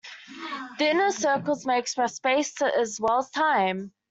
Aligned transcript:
The 0.79 0.89
inner 0.89 1.11
circles 1.11 1.63
may 1.63 1.77
express 1.77 2.15
space 2.15 2.59
as 2.59 2.99
well 2.99 3.19
as 3.19 3.29
time. 3.29 3.91